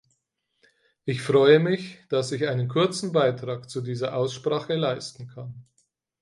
Ich 1.05 1.21
freue 1.21 1.59
mich, 1.59 1.99
dass 2.09 2.31
ich 2.31 2.47
einen 2.47 2.67
kurzen 2.67 3.11
Beitrag 3.11 3.69
zu 3.69 3.81
dieser 3.81 4.15
Aussprache 4.17 4.73
leisten 4.73 5.27
kann. 5.27 5.67